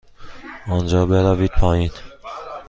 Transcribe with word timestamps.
آنجا 0.67 1.05
بروید 1.05 1.51
پایین. 1.59 1.91